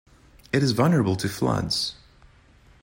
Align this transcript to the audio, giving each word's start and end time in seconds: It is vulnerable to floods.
It 0.51 0.63
is 0.63 0.71
vulnerable 0.71 1.15
to 1.17 1.29
floods. 1.29 1.93